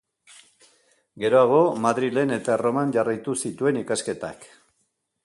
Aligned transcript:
Geroago 1.23 1.59
Madrilen 1.83 2.33
eta 2.39 2.55
Erroman 2.57 2.97
jarraitu 2.97 3.39
zituen 3.47 3.81
ikasketak. 3.83 4.49